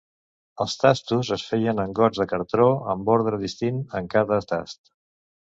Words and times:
Els 0.63 0.75
tastos 0.83 1.29
es 1.35 1.43
feien 1.49 1.81
en 1.83 1.93
gots 1.99 2.21
de 2.23 2.27
cartó, 2.31 2.67
amb 2.95 3.13
ordre 3.17 3.41
distint 3.45 3.79
en 4.01 4.11
cada 4.17 4.43
tast. 4.55 4.83